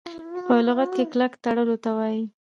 په 0.45 0.55
لغت 0.67 0.89
کي 0.97 1.03
کلک 1.11 1.31
تړلو 1.43 1.75
ته 1.83 1.89
وايي. 1.97 2.23